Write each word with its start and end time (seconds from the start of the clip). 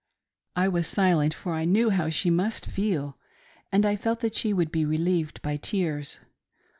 I 0.55 0.67
was 0.67 0.87
silent, 0.87 1.31
for 1.35 1.53
I 1.53 1.63
knew 1.63 1.91
how 1.91 2.09
she 2.09 2.31
must 2.31 2.65
feel, 2.65 3.19
and 3.71 3.85
I 3.85 3.95
felt 3.95 4.21
that 4.21 4.33
she 4.33 4.51
would 4.51 4.71
be 4.71 4.83
relieved 4.83 5.39
by 5.43 5.57
tears. 5.57 6.17